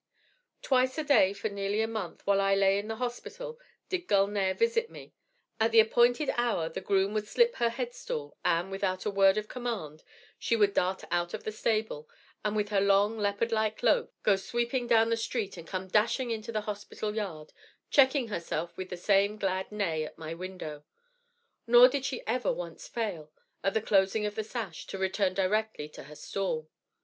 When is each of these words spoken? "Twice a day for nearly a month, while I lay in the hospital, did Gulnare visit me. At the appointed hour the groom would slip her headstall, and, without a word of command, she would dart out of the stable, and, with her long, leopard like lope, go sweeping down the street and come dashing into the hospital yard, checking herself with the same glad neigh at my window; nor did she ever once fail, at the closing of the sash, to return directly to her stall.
"Twice 0.63 0.97
a 0.97 1.03
day 1.03 1.31
for 1.31 1.47
nearly 1.47 1.79
a 1.81 1.87
month, 1.87 2.25
while 2.25 2.41
I 2.41 2.55
lay 2.55 2.79
in 2.79 2.87
the 2.87 2.95
hospital, 2.95 3.59
did 3.87 4.07
Gulnare 4.07 4.55
visit 4.55 4.89
me. 4.89 5.13
At 5.59 5.71
the 5.71 5.79
appointed 5.79 6.31
hour 6.37 6.69
the 6.69 6.81
groom 6.81 7.13
would 7.13 7.27
slip 7.27 7.57
her 7.57 7.69
headstall, 7.69 8.35
and, 8.43 8.71
without 8.71 9.05
a 9.05 9.11
word 9.11 9.37
of 9.37 9.47
command, 9.47 10.03
she 10.39 10.55
would 10.55 10.73
dart 10.73 11.03
out 11.11 11.35
of 11.35 11.43
the 11.43 11.51
stable, 11.51 12.09
and, 12.43 12.55
with 12.55 12.69
her 12.69 12.81
long, 12.81 13.19
leopard 13.19 13.51
like 13.51 13.83
lope, 13.83 14.11
go 14.23 14.35
sweeping 14.37 14.87
down 14.87 15.09
the 15.11 15.15
street 15.17 15.55
and 15.55 15.67
come 15.67 15.87
dashing 15.87 16.31
into 16.31 16.51
the 16.51 16.61
hospital 16.61 17.13
yard, 17.13 17.53
checking 17.91 18.29
herself 18.29 18.75
with 18.75 18.89
the 18.89 18.97
same 18.97 19.37
glad 19.37 19.71
neigh 19.71 20.03
at 20.03 20.17
my 20.17 20.33
window; 20.33 20.83
nor 21.67 21.87
did 21.87 22.05
she 22.05 22.25
ever 22.25 22.51
once 22.51 22.87
fail, 22.87 23.31
at 23.63 23.75
the 23.75 23.79
closing 23.83 24.25
of 24.25 24.33
the 24.33 24.43
sash, 24.43 24.87
to 24.87 24.97
return 24.97 25.35
directly 25.35 25.87
to 25.87 26.05
her 26.05 26.15
stall. 26.15 26.71